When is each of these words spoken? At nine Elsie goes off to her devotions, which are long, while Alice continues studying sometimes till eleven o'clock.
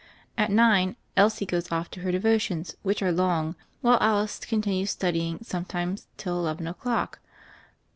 At 0.35 0.49
nine 0.49 0.95
Elsie 1.15 1.45
goes 1.45 1.71
off 1.71 1.91
to 1.91 1.99
her 1.99 2.11
devotions, 2.11 2.75
which 2.81 3.03
are 3.03 3.11
long, 3.11 3.53
while 3.81 3.99
Alice 4.01 4.39
continues 4.39 4.89
studying 4.89 5.37
sometimes 5.43 6.07
till 6.17 6.39
eleven 6.39 6.65
o'clock. 6.65 7.19